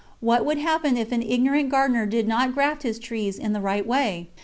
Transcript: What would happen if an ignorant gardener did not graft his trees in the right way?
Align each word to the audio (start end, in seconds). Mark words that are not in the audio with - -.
What 0.19 0.45
would 0.47 0.57
happen 0.57 0.97
if 0.97 1.11
an 1.11 1.21
ignorant 1.21 1.69
gardener 1.69 2.07
did 2.07 2.27
not 2.27 2.55
graft 2.55 2.81
his 2.81 2.97
trees 2.97 3.37
in 3.37 3.53
the 3.53 3.61
right 3.61 3.85
way? 3.85 4.31